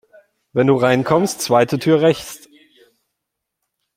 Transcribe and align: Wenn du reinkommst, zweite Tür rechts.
Wenn 0.53 0.65
du 0.65 0.77
reinkommst, 0.77 1.41
zweite 1.41 1.77
Tür 1.77 2.01
rechts. 2.01 2.49